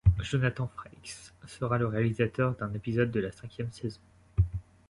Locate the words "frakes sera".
0.67-1.77